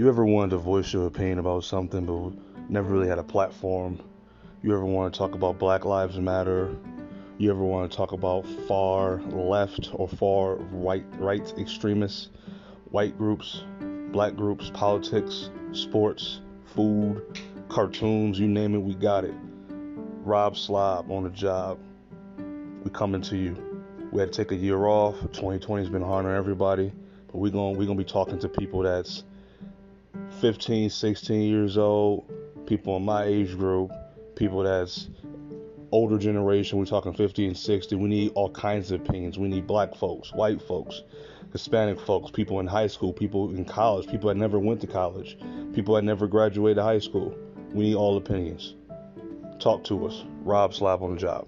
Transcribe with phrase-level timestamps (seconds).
[0.00, 4.00] you ever wanted to voice your opinion about something but never really had a platform?
[4.62, 6.74] You ever want to talk about Black Lives Matter?
[7.36, 12.30] You ever want to talk about far left or far right right extremists,
[12.92, 13.64] white groups,
[14.10, 16.40] black groups, politics, sports,
[16.74, 17.38] food,
[17.68, 19.34] cartoons, you name it, we got it.
[20.24, 21.78] Rob Slob on the job.
[22.84, 23.54] We coming to you.
[24.12, 25.20] We had to take a year off.
[25.20, 26.90] 2020 has been hard on everybody,
[27.26, 29.24] but we're going going to be talking to people that's
[30.40, 32.30] 15, 16 years old,
[32.66, 33.92] people in my age group,
[34.36, 35.08] people that's
[35.92, 37.96] older generation, we're talking 50 and 60.
[37.96, 39.38] We need all kinds of opinions.
[39.38, 41.02] We need black folks, white folks,
[41.52, 45.36] Hispanic folks, people in high school, people in college, people that never went to college,
[45.74, 47.36] people that never graduated high school.
[47.72, 48.76] We need all opinions.
[49.58, 50.24] Talk to us.
[50.42, 51.46] Rob Slap on the job.